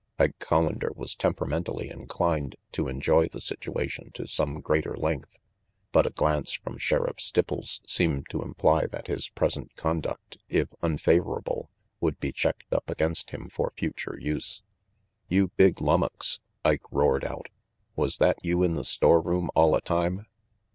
Ike 0.17 0.39
Collander 0.39 0.95
was 0.95 1.13
temperamentally 1.15 1.87
inclined 1.91 2.55
to 2.71 2.87
enjoy 2.87 3.27
the 3.27 3.39
situation 3.39 4.09
to 4.15 4.25
some 4.27 4.59
greater 4.59 4.97
length, 4.97 5.37
but 5.91 6.07
a 6.07 6.09
glance 6.09 6.53
from 6.53 6.79
Sheriff 6.79 7.17
Stipples 7.17 7.81
seemed 7.87 8.27
to 8.31 8.41
imply 8.41 8.87
that 8.87 9.05
his 9.05 9.29
present 9.29 9.75
conduct, 9.75 10.39
if 10.49 10.69
unfavorable, 10.81 11.69
would 11.99 12.19
be 12.19 12.31
checked 12.31 12.73
up 12.73 12.89
against 12.89 13.29
him 13.29 13.47
for 13.47 13.73
future 13.77 14.17
use. 14.19 14.63
"You 15.27 15.49
big 15.49 15.75
lummux!" 15.75 16.39
Ike 16.65 16.91
roared 16.91 17.23
out, 17.23 17.49
"was 17.95 18.17
that 18.17 18.43
you 18.43 18.63
in 18.63 18.73
the 18.73 18.83
storeroom 18.83 19.51
alia 19.55 19.81
time?" 19.81 20.25